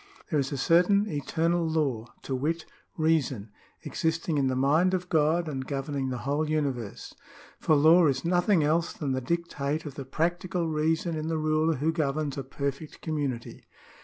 "There 0.31 0.39
is 0.39 0.51
a 0.51 0.57
certain 0.57 1.07
eternal 1.07 1.63
law, 1.63 2.07
to 2.23 2.33
wit, 2.33 2.65
reason, 2.97 3.51
existing 3.83 4.39
in 4.39 4.47
the 4.47 4.55
mind 4.55 4.95
of 4.95 5.09
God 5.09 5.47
and 5.47 5.63
governing 5.63 6.09
the 6.09 6.17
whole 6.25 6.49
uni 6.49 6.71
verse.... 6.71 7.13
For 7.59 7.75
law 7.75 8.07
is 8.07 8.25
nothing 8.25 8.63
else 8.63 8.93
than 8.93 9.11
the 9.11 9.21
dictate 9.21 9.85
of 9.85 9.93
the 9.93 10.05
practical 10.05 10.67
reason 10.67 11.15
in 11.15 11.27
the 11.27 11.37
ruler 11.37 11.75
who 11.75 11.93
governs 11.93 12.35
a 12.35 12.43
perfect 12.43 13.03
com 13.03 13.17
munity." 13.17 13.65